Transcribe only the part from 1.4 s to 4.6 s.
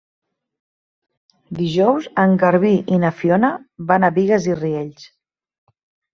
Dijous en Garbí i na Fiona van a Bigues i